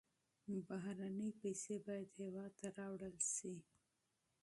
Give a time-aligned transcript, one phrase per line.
[0.67, 3.55] بهرنۍ پیسې باید هېواد ته راوړل شي.